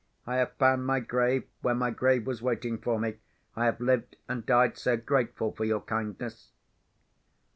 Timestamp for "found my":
0.53-0.99